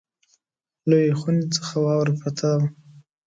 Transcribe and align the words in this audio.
لویې 0.89 1.13
خونې 1.19 1.45
څخه 1.55 1.75
واوره 1.83 2.13
پرته 2.21 2.47
وه. 2.59 2.67